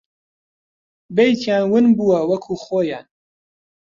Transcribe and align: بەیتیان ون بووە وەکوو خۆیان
بەیتیان 1.15 1.63
ون 1.71 1.85
بووە 1.97 2.19
وەکوو 2.29 2.61
خۆیان 2.63 3.05